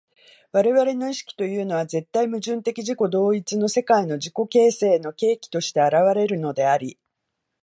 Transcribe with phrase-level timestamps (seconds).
[0.51, 6.97] 我々の意識というのは絶対矛盾的自己同一の世界の自己形成の契機として現れるのであり、